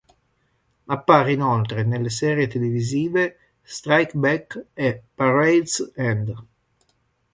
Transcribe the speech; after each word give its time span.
Appare 0.89 1.31
inoltre 1.31 1.83
nelle 1.83 2.09
serie 2.09 2.47
televisive 2.47 3.37
"Strike 3.61 4.17
Back" 4.17 4.65
e 4.73 4.99
"Parade's 5.13 5.91
End". 5.95 6.35